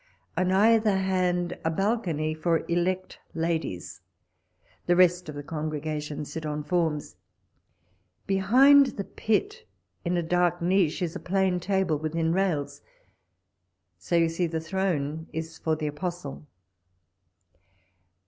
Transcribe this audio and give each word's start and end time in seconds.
On 0.35 0.51
either 0.51 0.97
hand, 0.97 1.59
a 1.63 1.69
balcony 1.69 2.33
for 2.33 2.65
elect 2.67 3.19
ladies. 3.35 4.01
The 4.87 4.95
rest 4.95 5.29
of 5.29 5.35
the 5.35 5.43
congre 5.43 5.79
gation 5.79 6.25
sit 6.25 6.43
on 6.43 6.63
forms. 6.63 7.17
Behind 8.25 8.87
the 8.97 9.03
pit, 9.03 9.63
in 10.03 10.17
a 10.17 10.23
dark 10.23 10.59
niche, 10.59 11.03
is 11.03 11.15
a 11.15 11.19
plain 11.19 11.59
table 11.59 11.99
within 11.99 12.33
rails; 12.33 12.81
so 13.99 14.15
you 14.15 14.27
see 14.27 14.47
the 14.47 14.59
throne 14.59 15.27
is 15.33 15.59
for 15.59 15.75
the 15.75 15.85
apostle. 15.85 16.47